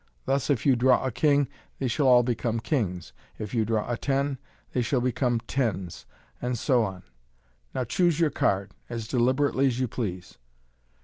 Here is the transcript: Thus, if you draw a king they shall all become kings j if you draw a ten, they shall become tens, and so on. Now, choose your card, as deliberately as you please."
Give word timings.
Thus, 0.25 0.49
if 0.49 0.65
you 0.65 0.75
draw 0.75 1.05
a 1.05 1.11
king 1.11 1.47
they 1.77 1.87
shall 1.87 2.07
all 2.07 2.23
become 2.23 2.59
kings 2.59 3.13
j 3.37 3.43
if 3.43 3.53
you 3.53 3.65
draw 3.65 3.87
a 3.87 3.95
ten, 3.95 4.39
they 4.73 4.81
shall 4.81 4.99
become 4.99 5.39
tens, 5.41 6.07
and 6.41 6.57
so 6.57 6.81
on. 6.81 7.03
Now, 7.75 7.83
choose 7.83 8.19
your 8.19 8.31
card, 8.31 8.71
as 8.89 9.07
deliberately 9.07 9.67
as 9.67 9.79
you 9.79 9.87
please." 9.87 10.39